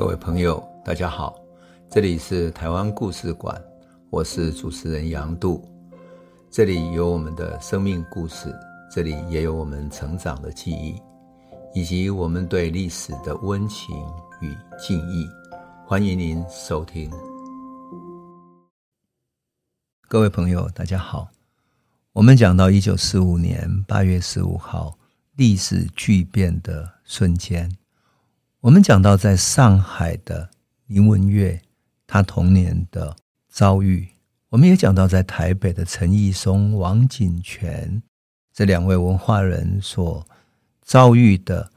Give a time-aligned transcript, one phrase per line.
[0.00, 1.38] 各位朋友，大家好，
[1.90, 3.62] 这里是台湾故事馆，
[4.08, 5.62] 我是主持人杨度，
[6.50, 8.50] 这里有我们的生命故事，
[8.90, 10.98] 这里也有我们成长的记忆，
[11.74, 13.94] 以及我们对历史的温情
[14.40, 15.28] 与敬意。
[15.86, 17.10] 欢迎您收听。
[20.08, 21.28] 各位朋友，大家好，
[22.14, 24.96] 我们讲到一九四五年八月十五号，
[25.36, 27.70] 历史巨变的瞬间。
[28.60, 30.50] 我们讲到在上海的
[30.86, 31.62] 林文月，
[32.06, 33.16] 他童年的
[33.48, 34.06] 遭遇；
[34.50, 38.02] 我们也讲到在台北的陈义松、王景泉
[38.52, 40.26] 这两位文化人所
[40.82, 41.72] 遭遇的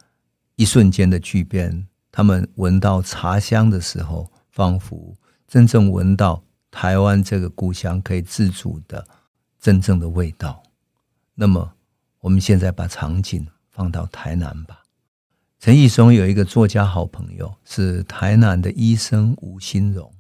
[0.58, 1.88] 一瞬间的巨变。
[2.12, 5.16] 他们闻到茶香的时候，仿佛
[5.48, 9.08] 真正闻到台湾这个故乡可以自主的
[9.58, 10.62] 真正的味道。
[11.34, 11.74] 那么，
[12.20, 14.83] 我们现在把场景放到台南吧。
[15.64, 20.12] 陈义松有一个作家好朋友，是台南的医生吴新荣。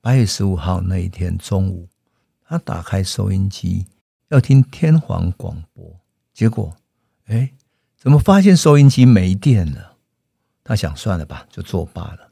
[0.00, 1.88] 八月十五号那一天中午，
[2.46, 3.84] 他打开收音机
[4.28, 5.84] 要听天皇广播，
[6.32, 6.76] 结果，
[7.26, 7.50] 哎，
[7.98, 9.96] 怎么发现收音机没电了？
[10.62, 12.30] 他想算了吧，就作罢了。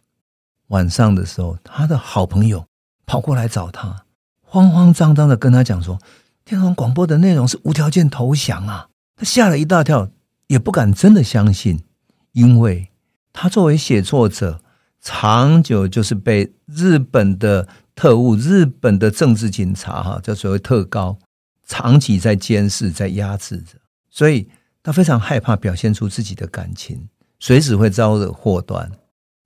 [0.69, 2.65] 晚上的时候，他的好朋友
[3.05, 4.05] 跑过来找他，
[4.43, 5.99] 慌慌张张的跟他讲说，
[6.45, 8.91] 天皇广播的内容是无条件投降啊！
[9.17, 10.09] 他吓了一大跳，
[10.47, 11.81] 也不敢真的相信。
[12.33, 12.91] 因为
[13.33, 14.61] 他作为写作者，
[15.01, 21.19] 长久就是被日本的特务、日本的政治警察，哈，叫所谓特高，
[21.65, 23.75] 长期在监视、在压制着，
[24.11, 24.49] 所以
[24.83, 28.91] 他非常害怕表现出自己的感情，随时会招惹祸端，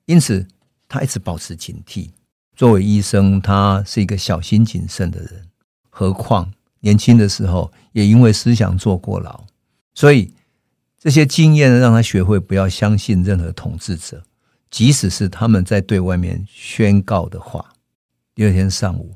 [0.06, 0.46] 因此
[0.88, 2.10] 他一直保持警惕。
[2.54, 5.48] 作为医生，他是一个小心谨慎的人，
[5.88, 9.44] 何况年轻的时候也因为思想坐过牢，
[9.94, 10.32] 所以。
[11.02, 14.22] 这些经验让他学会不要相信任何统治者，
[14.70, 17.72] 即使是他们在对外面宣告的话。
[18.36, 19.12] 第二天上午，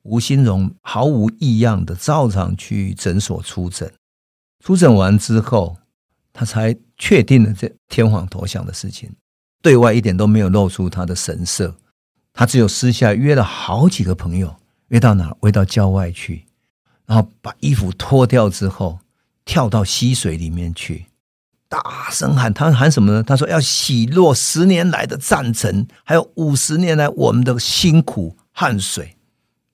[0.00, 3.92] 吴新荣毫无异样的照常去诊所出诊。
[4.64, 5.76] 出诊完之后，
[6.32, 9.12] 他才确定了这天皇投降的事情，
[9.60, 11.76] 对外一点都没有露出他的神色。
[12.32, 14.56] 他只有私下约了好几个朋友，
[14.88, 15.36] 约到哪？
[15.42, 16.46] 约到郊外去，
[17.04, 19.00] 然后把衣服脱掉之后，
[19.44, 21.04] 跳到溪水里面去。
[21.70, 23.22] 大声喊，他喊什么呢？
[23.22, 29.16] 他说要洗落十年来的战争，还有五十年来我们的辛苦汗水，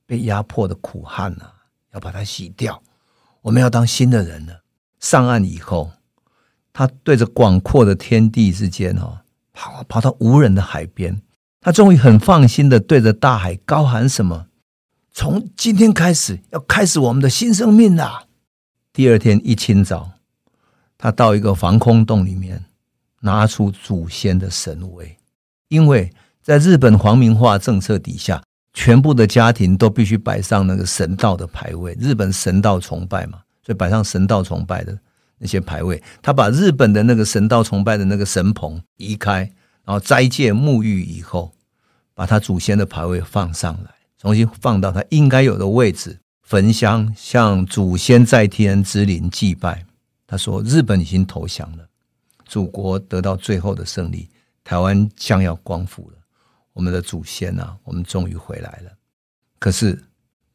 [0.04, 1.54] 被压迫的苦汗啊，
[1.94, 2.82] 要把它洗掉。
[3.40, 4.60] 我们要当新的人了。
[5.00, 5.90] 上岸以后，
[6.70, 9.20] 他对着广阔的天地之间哦，
[9.54, 11.22] 跑跑到无人的海边，
[11.62, 14.48] 他终于很放心的对着大海高喊什么：
[15.14, 18.24] 从今天开始，要开始我们的新生命啦。
[18.92, 20.10] 第二天一清早。
[20.98, 22.64] 他到一个防空洞里面，
[23.20, 25.16] 拿出祖先的神位，
[25.68, 26.12] 因为
[26.42, 28.42] 在日本皇民化政策底下，
[28.72, 31.96] 全部的家庭都必须摆上那个神道的牌位。
[32.00, 34.96] 日本神道崇拜嘛，所以摆上神道崇拜的
[35.38, 36.02] 那些牌位。
[36.22, 39.40] 他把日本的那个神道崇拜的那个神棚移开，
[39.84, 41.52] 然后斋戒沐浴以后，
[42.14, 43.90] 把他祖先的牌位放上来，
[44.20, 49.85] 重新放到他应该有的位置，焚香向祖先在天之灵祭拜。
[50.26, 51.88] 他说：“日本已经投降了，
[52.44, 54.28] 祖国得到最后的胜利，
[54.64, 56.18] 台湾将要光复了。
[56.72, 58.90] 我们的祖先啊，我们终于回来了。
[59.60, 60.02] 可是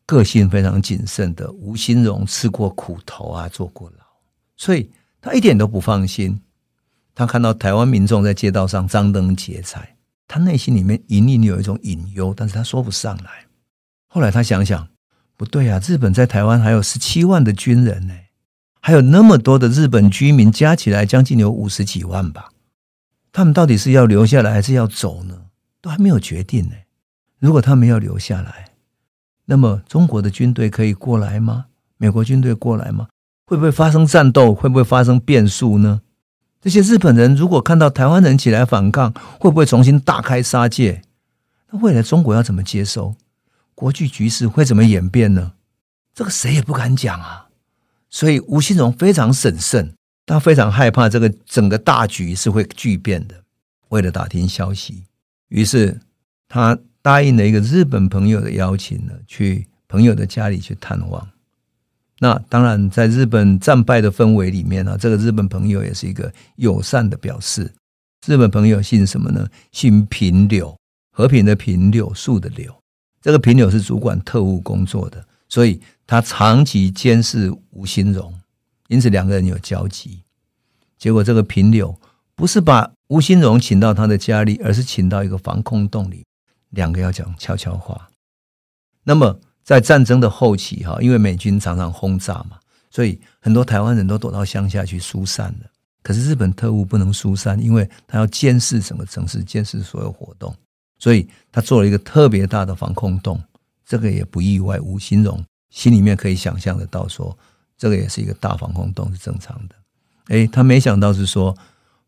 [0.06, 4.04] 个性非常谨慎的吴新荣吃过苦头啊，坐过牢，
[4.58, 6.42] 所以他一点都不放心。
[7.16, 9.96] 他看到台湾民众在街道上张灯结彩，
[10.28, 13.46] 他内心里面隐隐有一种隐忧，但是他说不上来。
[14.08, 14.88] 后来他想想，
[15.38, 18.14] 不对啊，日本在台湾还有十七万的军人呢。”
[18.82, 22.50] 还有那么多的日本居民，加起来将近有五十几万吧。
[23.32, 25.44] 他们到底是要留下来还是要走呢？
[25.80, 26.74] 都还没有决定呢。
[27.40, 28.72] 如果他们要留下来，
[29.46, 31.68] 那么中国的军队可以过来吗？
[31.98, 33.08] 美国军队过来吗？
[33.46, 34.54] 会不会发生战斗？
[34.54, 36.02] 会不会发生变数呢？
[36.60, 41.04] 这些日本人如果看到台湾人起来反抗，会不会重新大开杀戒？
[41.70, 43.16] 那未来中国要怎么接收？
[43.76, 45.54] 国际局势会怎么演变呢？
[46.14, 47.48] 这个谁也不敢讲啊。
[48.12, 49.92] 所以吴新荣非常审慎，
[50.28, 53.36] 他非常害怕这个整个大局是会巨变的。
[53.90, 55.04] 为了打听消息，
[55.48, 56.00] 于是
[56.48, 61.28] 他答应了一个日本朋友的邀请呢，去朋友的家里去探望。
[62.20, 67.72] 那当然，在日本战败的氛围里面呢，这个日本朋友也是一个友善的表示。
[68.28, 69.48] 日本朋友姓什么呢？
[69.72, 70.78] 姓平柳，
[71.12, 72.72] 和平的平，柳树的柳。
[73.20, 75.26] 这个平柳是主管特务工作的。
[75.50, 75.82] 所以
[76.12, 78.38] 他长期监视吴新荣，
[78.90, 80.22] 因此两个人有交集。
[80.98, 81.98] 结果这个平柳
[82.36, 86.26] 不是把吴新荣请到他的家里，而是请到一个防空洞里，
[86.72, 88.10] 两个要讲悄悄话。
[89.06, 92.60] 那么在战争的后期，哈，因为美军常常轰炸嘛，
[92.90, 95.72] 所以很多台湾人都躲到乡下去疏散了。
[96.04, 100.54] 可是日本特务不能疏散，因为他要监视整个城市，监视所有活动，
[101.00, 103.42] 所以他做了一个特别大的防空洞。
[103.86, 107.36] 这个也不意外，吴新荣心里面可以想象得到，说
[107.76, 109.76] 这个也是一个大防空洞是正常的。
[110.28, 111.58] 诶，他没想到是说。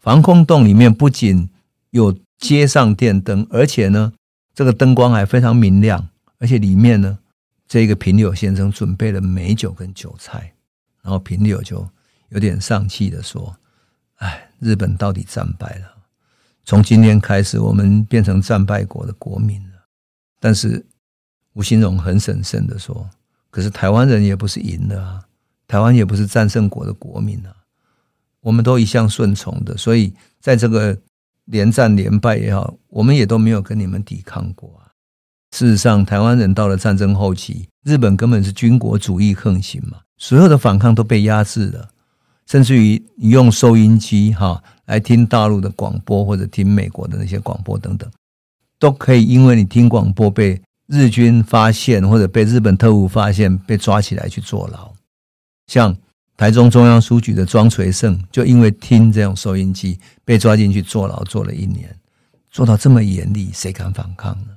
[0.03, 1.49] 防空洞里面不仅
[1.91, 4.11] 有接上电灯，而且呢，
[4.53, 7.19] 这个灯光还非常明亮，而且里面呢，
[7.69, 10.53] 这个平柳先生准备了美酒跟酒菜，
[11.01, 11.87] 然后平柳就
[12.31, 13.55] 有点丧气的说
[14.19, 15.95] ：“哎，日本到底战败了，
[16.65, 19.85] 从今天开始，我们变成战败国的国民了。”
[20.41, 20.85] 但是
[21.53, 23.09] 吴新荣很审慎的说
[23.53, 25.21] ：“可是台湾人也不是赢的啊，
[25.67, 27.53] 台湾也不是战胜国的国民啊。”
[28.41, 30.11] 我们都一向顺从的，所以
[30.41, 30.97] 在这个
[31.45, 34.89] 连战连败也好，我们也都没有跟你们抵抗过啊。
[35.51, 41.91] 事实上，台湾人到了战争后期，日本根本是军国主义横行嘛，所有的反抗都被压制了，
[42.47, 48.09] 甚至于你用收音机哈来听大陆的广播或者听美国的那些广播等等，
[48.79, 54.93] 都可以因为你听广播被日军发现或者被日本特务发现被抓起来去坐牢，
[55.67, 55.95] 像。
[56.35, 61.95] 台中中央书局的庄垂胜就因为听这种收音机被抓进去坐牢，坐了一年，
[62.49, 64.47] 做到这么严厉，谁敢反抗呢？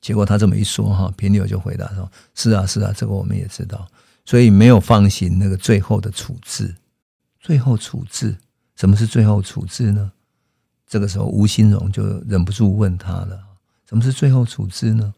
[0.00, 3.88] 结果他这么一说，哈，平柳就回答说：“是啊，是啊，这个我们也知道，
[4.24, 6.72] 所以没有放行那个最后的处置。
[7.40, 8.36] 最后处置，
[8.76, 10.12] 什么是最后处置呢？
[10.86, 13.36] 这个时候吴新荣就忍不住问他了：
[13.88, 15.12] 什么是最后处置呢？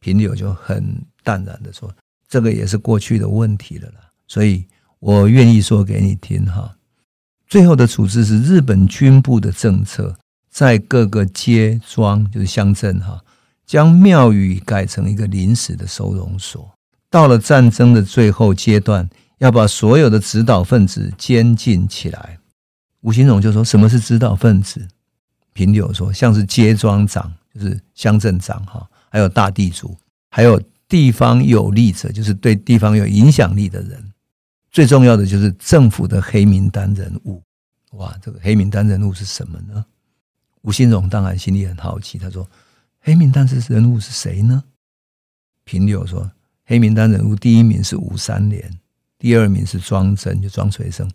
[0.00, 0.84] 平柳就很
[1.22, 1.94] 淡然的说：
[2.28, 4.66] 这个也是过去的问题了啦，所以。”
[5.00, 6.76] 我愿意说给你听哈，
[7.46, 10.14] 最后的处置是日本军部的政策，
[10.50, 13.18] 在各个街庄就是乡镇哈，
[13.64, 16.70] 将庙宇改成一个临时的收容所。
[17.08, 19.08] 到了战争的最后阶段，
[19.38, 22.38] 要把所有的指导分子监禁起来。
[23.00, 24.86] 吴新荣就说：“什么是指导分子？”
[25.54, 29.94] 平柳说：“像是街庄长，就是乡镇长哈，还有大地主，
[30.30, 30.58] 还有
[30.88, 34.02] 地方有利者，就是对地方有影响力的人。”
[34.72, 37.42] 最重要的就是政府的黑名单人物，
[37.94, 39.84] 哇，这个黑名单人物是什么呢？
[40.62, 42.48] 吴新荣当然心里很好奇，他说
[43.02, 44.62] ：“黑名单是人物是谁呢？”
[45.64, 46.30] 平柳说
[46.66, 48.78] ：“黑名单人物第一名是吴三连，
[49.18, 51.10] 第二名是庄真，就庄垂生，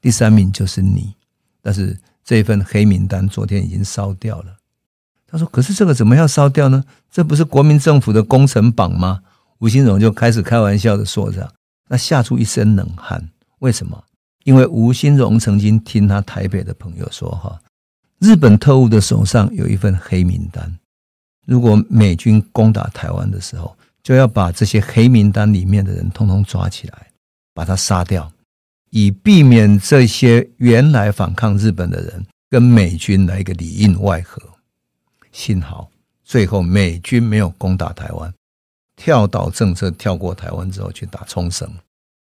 [0.00, 1.14] 第三名就是你。
[1.60, 4.55] 但是这份黑名单昨天已经烧掉了。”
[5.36, 6.82] 他说：“可是这个怎么要烧掉呢？
[7.10, 9.20] 这不是国民政府的工程榜吗？”
[9.60, 11.52] 吴新荣就开始开玩笑的说着。
[11.88, 13.28] 那吓出一身冷汗，
[13.58, 14.02] 为什么？
[14.44, 17.60] 因为吴新荣曾经听他台北的朋友说，哈，
[18.18, 20.78] 日本特务的手上有一份黑名单，
[21.46, 27.06] 如果美军攻打台湾的时候，就要把这些黑名单里面的人通通抓起来，
[27.54, 28.32] 把他杀掉，
[28.90, 34.42] 以避免这些原来反抗日本的人跟美军来一个里应外合。
[35.36, 35.90] 幸好
[36.24, 38.32] 最后美军没有攻打台湾。
[38.96, 41.70] 跳岛政策跳过台湾之后去打冲绳，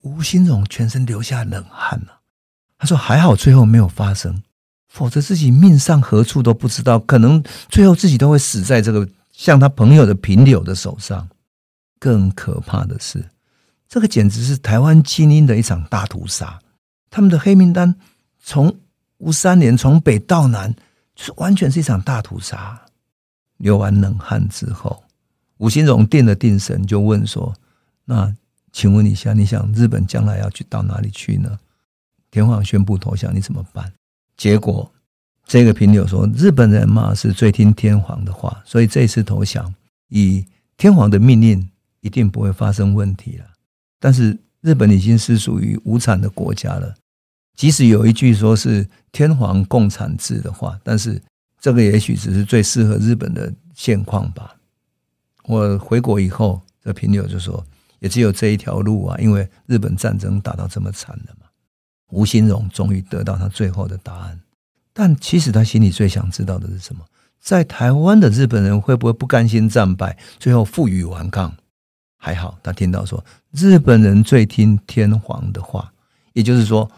[0.00, 2.12] 吴新荣全身流下冷汗呐。
[2.78, 4.42] 他说：“还好最后没有发生，
[4.88, 11.28] 否则自己命丧何处都不知道，可能最后自己都会死在这个像他朋友的平柳的手上。
[12.00, 13.28] 更可怕的是，
[13.86, 16.58] 这个简直是台湾精英的一场大屠杀。
[17.10, 17.94] 他们的黑名单
[18.42, 18.74] 从
[19.18, 20.74] 吴三连从北到南，
[21.14, 22.82] 是完全是一场大屠杀。
[23.62, 25.02] 流完冷汗之后。”
[25.58, 27.54] 吴新荣定了定神，就问说
[28.04, 28.34] ：“那
[28.72, 31.58] 请问一下，你想日本将来要去到哪里去呢？
[32.32, 33.92] 天皇宣布投降，你怎么办？”
[34.36, 34.90] 结果
[35.46, 39.72] 这个平柳说：“日本人嘛是最听天皇的话，所以这次投降
[40.08, 40.44] 以
[40.76, 43.44] 天皇的命令一定不会发生问题了。
[44.00, 46.92] 但是日本已经是属于无产的国家了，
[47.54, 51.22] 即使有一句说是天皇共产制的话，但是
[51.62, 54.54] 这个也许只是最适合日本的现况吧。”
[55.48, 57.64] 我回国以后，这朋友就说，
[58.00, 61.46] 也只有这一条路啊，因为日本战争打到这么惨了嘛。
[62.10, 64.38] 吴新荣终于得到他最后的答案，
[64.92, 67.04] 但其实他心里最想知道的是什么？
[67.40, 71.52] 在台湾的日本人会不会不甘心战败，最后负隅顽抗？
[72.18, 75.92] 还好，他听到说日本人最听天皇的话，
[76.34, 76.88] 也就是说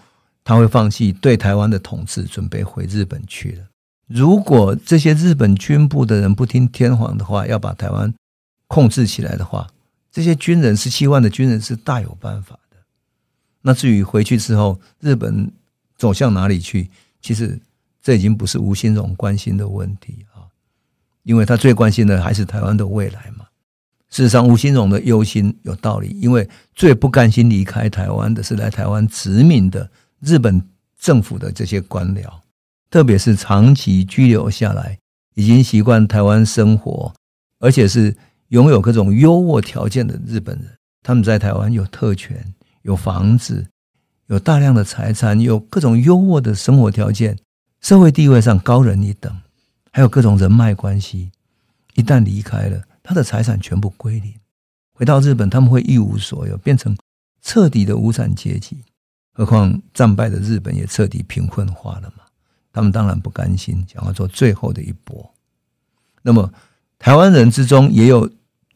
[0.42, 3.64] 他会放弃对台湾的统治，准备回日本去了。
[4.06, 8.12] 如果这些日本军部的人不听天皇的话，要把台湾
[8.66, 9.66] 控制起来的话，
[10.12, 12.76] 这些军人十七万的军人是大有办法的。
[13.62, 15.50] 那至于回去之后，日本
[15.96, 16.90] 走向哪里去？
[17.22, 17.58] 其实
[18.02, 20.44] 这已经不是吴新荣关心的问题啊，
[21.22, 23.46] 因为他最关心的还是台湾的未来嘛。
[24.10, 30.62] 事实上，吴新荣的忧心有道理，因为最不甘心离开台湾的是来台湾殖民的日本
[31.00, 32.30] 政府的这些官僚，
[32.94, 34.96] 特别是长期居留下来、
[35.34, 37.12] 已经习惯台湾生活，
[37.58, 38.16] 而且是
[38.50, 40.78] 拥有各种优渥条件的日本人。
[41.02, 43.66] 他们在台湾有特权、有房子、
[44.28, 47.36] 有大量的财产、有各种优渥的生活条件，
[47.80, 49.40] 社会地位上高人一等，
[49.90, 51.32] 还有各种人脉关系。
[51.94, 54.32] 一旦离开了，他的财产全部归零。
[54.92, 56.96] 回到日本，他们会一无所有，变成
[57.42, 58.84] 彻底的无产阶级。
[59.32, 62.23] 何况战败的日本也彻底贫困化了嘛？
[62.74, 65.32] 他们当然不甘心，想要做最后的一搏。
[66.20, 66.52] 那么，
[66.98, 68.30] 台湾人之中也有。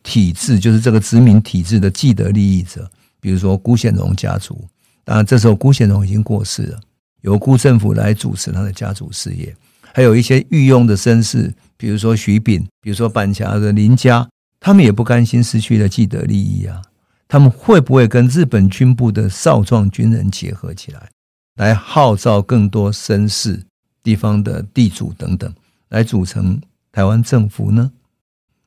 [0.05, 2.91] 体制就是这个殖民体制的既得利益者，
[3.21, 4.67] 比如说辜显荣家族。
[5.05, 6.81] 当然，这时候辜显荣已经过世了，
[7.21, 9.55] 由辜政府来主持他的家族事业。
[9.93, 14.27] 还有一些御用的绅士，比如说徐秉，比如说板桥的林家，
[14.61, 16.81] 他们也不甘心失去了既得利益啊。
[17.27, 21.11] 他们会不会跟日本军部的少壮军人结合起来，
[21.57, 23.63] 来号召更多绅士、
[24.03, 25.53] 地方的地主等等，
[25.89, 26.61] 来组成
[26.93, 27.93] 台湾政府呢？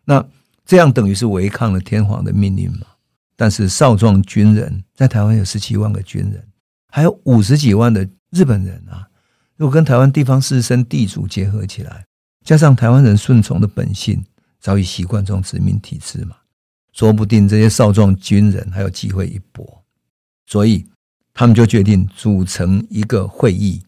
[0.06, 0.26] 那？
[0.64, 2.86] 这样等于是违抗了天皇的命令嘛？
[3.36, 6.48] 但是少壮军人在台湾有十七万个军人，
[6.88, 9.10] 还有五十几万的日本人啊！
[9.58, 12.06] 如果跟台湾地方士绅地主结合起来，
[12.46, 14.24] 加上台湾人顺从的本性，
[14.62, 16.38] 早已习惯这种殖民体制嘛，
[16.94, 19.84] 说不定这些少壮军人还有机会一搏。
[20.46, 20.86] 所以
[21.34, 23.84] 他们就决定组成一个会议。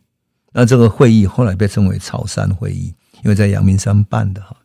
[0.53, 2.93] 那这个会议后来被称为草山会议，
[3.23, 4.55] 因为在阳明山办的哈。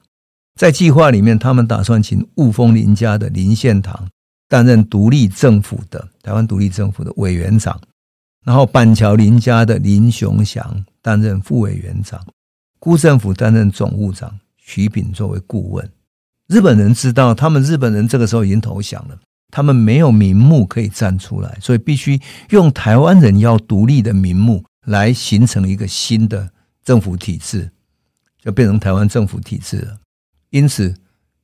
[0.55, 4.09] 在计划里面，他们打算请雾峰林家的林献堂
[4.49, 7.81] 担任独立政府的台湾独立政府的委员长，
[8.45, 12.21] 然后板桥林家的林雄祥担任副委员长，
[12.81, 15.89] 辜振甫担任总务长，徐秉作为顾问。
[16.49, 19.17] 日本人知道，他们日本人这个时候已经投降了，
[19.51, 26.51] 他们没有名目可以站出来，所以必须用台湾人要独立的名目来形成一个新的
[26.83, 27.71] 政府体制，
[28.41, 29.99] 就变成台湾政府体制了。
[30.49, 30.95] 因此，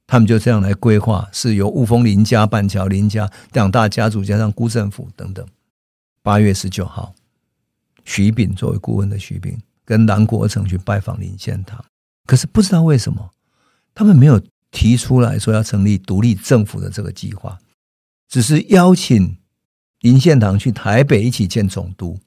[0.07, 5.47] 他们就这样来规划，是由雾峰林家、板桥林家两大家族加上辜政府等等。
[6.23, 7.15] 八月十九号，
[8.05, 11.85] 徐秉作为顾问的徐秉跟南国成去拜访林献堂，
[12.25, 13.31] 可是不知道为什么，
[13.95, 17.59] 他们没有提出来说要成立独立政府的这个计划，
[18.27, 19.37] 只是邀请
[20.01, 22.19] 林献堂去台北一起见总督。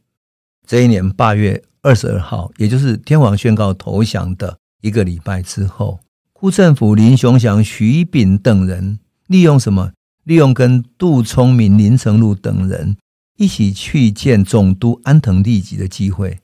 [0.67, 5.99] 这一年八月二十二号，也就是天皇宣告投降的一个礼拜之后。
[6.33, 9.93] 辜振甫、林雄祥、徐秉等人利用什么？
[10.25, 12.97] 利用跟杜聪明、林成禄等人
[13.37, 16.37] 一起去见总督安藤利吉的机会，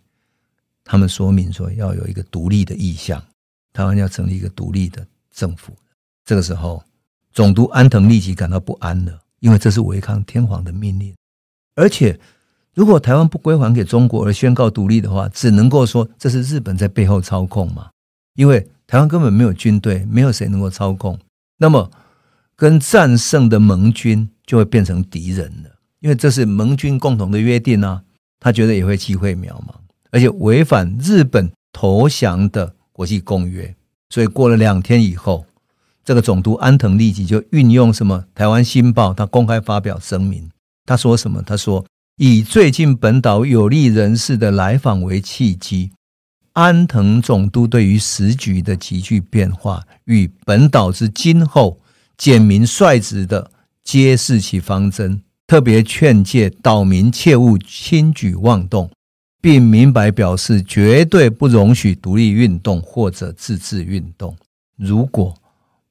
[0.85, 3.21] 他们说明说要有一个独立的意向，
[3.73, 5.73] 台湾要成立一个独立的政府。
[6.25, 6.81] 这个时候，
[7.33, 11.13] 总督安藤利吉感到不安了，因为这是违抗天皇的命令，
[11.75, 12.17] 而且
[12.73, 17.89] 如果台湾不归还给中国而宣告独立的话，只能够说这是日本在背后操控嘛，
[18.35, 18.67] 因为。
[18.85, 21.17] 台湾根本没有军队，没有谁能够操控。
[21.57, 21.89] 那么，
[22.55, 25.69] 跟战胜的盟军就会变成敌人了，
[26.01, 28.03] 因为这是盟军共同的约定啊。
[28.39, 29.73] 他觉得也会机会渺茫，
[30.11, 33.73] 而且违反日本投降的国际公约。
[34.09, 35.43] 所以过了两天以后，
[36.03, 38.25] 这个总督安藤利吉就运用什么？
[38.35, 40.51] 台湾新报他公开发表声明，
[40.85, 41.41] 他说什么？
[41.41, 41.83] 他说
[42.17, 45.91] 以最近本岛有利人士的来访为契机。
[46.51, 51.81] 安藤总督对于时局的急剧变化与本岛之今后
[52.15, 53.49] 简明率直的
[53.83, 58.91] 揭示其方针，特别劝诫岛民切勿轻举妄动，
[59.41, 64.37] 并明白表示绝对不容许独立运动或者自治运动。
[64.77, 65.35] 如果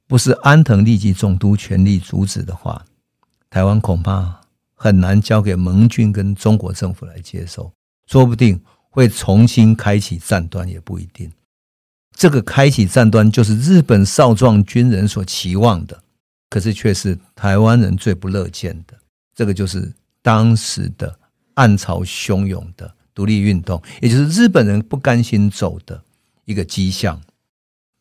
[0.06, 2.84] 不是安藤利吉总督全力阻止的话，
[3.50, 4.41] 台湾恐怕
[4.82, 7.72] 很难交给盟军跟中国政府来接收，
[8.06, 8.60] 说不定。
[8.94, 11.32] 会重新开启战端也不一定，
[12.14, 15.98] 这个开启战端就是日本少壮军人所期望的，
[16.50, 18.94] 可是却是台湾人最不乐见的。
[19.34, 21.18] 这个就是当时的
[21.54, 26.04] 暗潮汹涌的独立运动，也就是日本人不甘心走的
[26.44, 27.18] 一个迹象。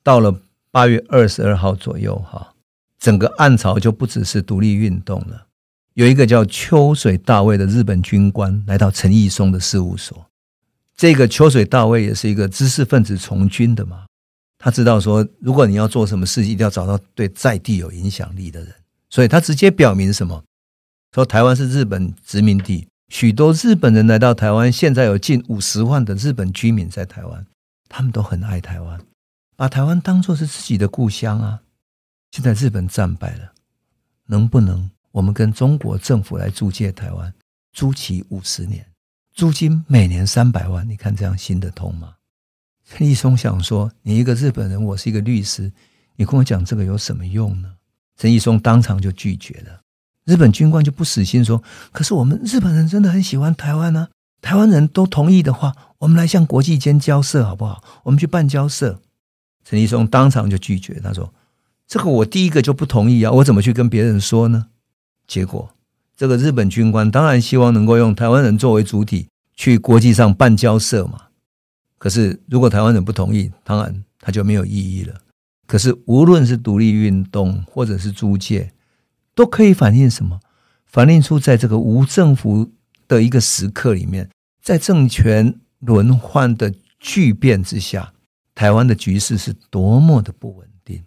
[0.03, 2.53] 到了八月二十二号左右，哈，
[2.99, 5.47] 整个暗潮就不只是独立运动了。
[5.93, 10.25] 有一个叫秋水大卫的日本军官来到陈毅松的事务所。
[10.95, 14.05] 这个秋水大卫也是一个知识分子从军的嘛，
[14.57, 18.73] 他知道说，如果你要做什么事，一定要找到对在地有影响力的人，
[19.09, 20.43] 所以他直接表明什么，
[21.13, 27.45] 说台湾是日本殖民地，许多日本人来到台湾，现在有近五十万的日本居民在台湾，
[27.89, 29.01] 他们都很爱台湾，
[29.55, 31.61] 把台湾当作是自己的故乡啊。
[32.31, 33.53] 现在日本战败了，
[34.27, 37.33] 能不能我们跟中国政府来租借台湾，
[37.73, 38.85] 租期五十年，
[39.33, 40.87] 租金每年三百万？
[40.87, 42.15] 你看这样行得通吗？
[42.85, 45.71] 陈义松想说：“你一个日本人，我是一个律师，
[46.15, 47.73] 你跟我讲这个有什么用呢？”
[48.17, 49.81] 陈义松当场就拒绝了。
[50.25, 54.09] 日本军官就不死心说：“可是我们日本人真的很喜欢台湾呢、啊，
[54.41, 57.83] 台湾人都同意的话，我们来向国际间交涉好不好？
[58.03, 59.01] 我们去办交涉。”
[59.63, 61.33] 陈义松当场就拒绝，他说
[61.87, 64.67] ：“这个我第一个就不同意啊，我怎么去跟别人说呢？”
[65.31, 65.73] 结果，
[66.17, 71.27] 这个日本军官当然希望能够用台湾人作为主体去国际上办交涉嘛。
[71.97, 75.21] 可是，如果台湾人不同意，当然他就没有意义了。
[75.65, 78.73] 可是，无论是独立运动或者是租界，
[79.33, 80.37] 都可以反映什么？
[80.85, 82.69] 反映出在这个无政府
[83.07, 84.29] 的一个时刻里面，
[84.61, 88.11] 在政权轮换的巨变之下，
[88.53, 91.01] 台湾的局势是多么的不稳定。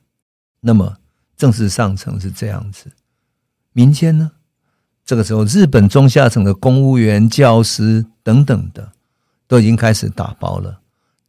[0.60, 0.96] 那么，
[1.36, 2.90] 政治上层是这样子，
[3.74, 4.32] 民间呢？
[5.04, 8.92] 这个时候，日本中下层的公务员、教师等等的，
[9.46, 10.80] 都已经开始打包了。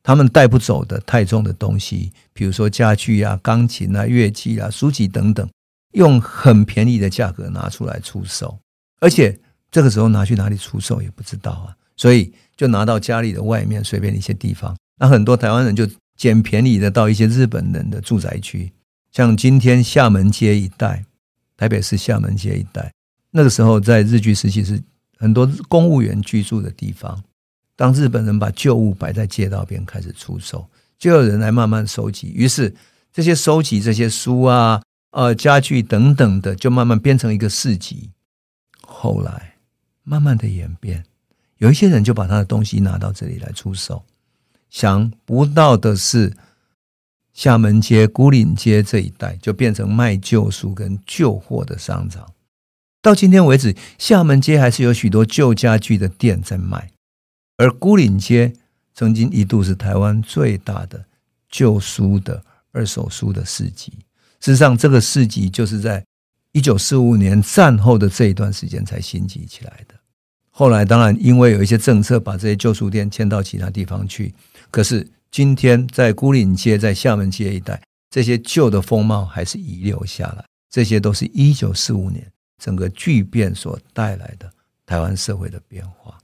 [0.01, 5.49] 他们带不走的太重的东西，比如说家具啊、钢琴啊、乐器啊、书籍等等，
[5.93, 8.57] 用很便宜的价格拿出来出售，
[9.01, 9.37] 而且
[9.71, 14.77] 这个时候拿去哪里出售也不知道啊，所以就拿到家里的外面随便一些地方。
[14.99, 15.85] 那很多台湾人就
[16.15, 18.71] 捡便宜的到一些日本人的住宅区，
[19.11, 21.03] 像今天厦门街一带，
[21.57, 22.91] 台北市厦门街一带，
[23.31, 24.81] 那个时候在日据时期是
[25.17, 27.23] 很多公务员居住的地方。
[27.75, 30.65] 当日本人把旧物摆在街道边开始出售，
[30.97, 32.31] 就有人来慢慢收集。
[32.33, 32.73] 于是
[33.11, 34.81] 这些收集这些书啊、
[35.11, 38.09] 呃家具等等的，就慢慢变成一个市集。
[38.81, 39.55] 后来
[40.03, 41.03] 慢慢的演变，
[41.57, 44.03] 有一些人就把他的东西拿到这里来出售。
[44.69, 46.31] 想不到的是，
[47.35, 52.31] 厦门街、牯岭街这一带就变成卖旧书跟旧货的商场。
[53.01, 56.89] 到今天为止，厦门街还是有许多旧家具的店在卖。
[57.57, 58.53] 而牯岭街
[58.93, 61.05] 曾经一度是台湾最大的
[61.49, 63.91] 旧书的二手书的市集。
[64.39, 66.03] 事实上，这个市集就是在
[66.53, 69.95] 一九四五年战后的这一段时间才兴起起来的。
[70.51, 74.33] 后来，当然因为有一些政策，把这些旧书店迁到其他地方去。
[74.71, 80.45] 可是，今天在牯岭街、在厦门街一带，这些旧的风貌还是遗留下来。
[80.69, 82.25] 这些都是一九四五年
[82.57, 84.49] 整个巨变所带来的
[84.85, 86.17] 台湾社会的变化。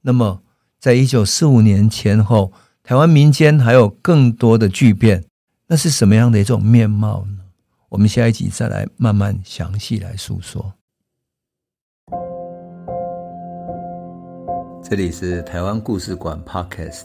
[0.00, 0.42] 那么，
[0.80, 5.24] 在一九四五年前后，台湾民间还有更多的巨变，
[5.68, 7.44] 那是什么样的一种面貌呢？
[7.88, 10.74] 我们下一集再来慢慢详细来诉说。
[14.82, 17.04] 这里是台湾故事馆 Podcast，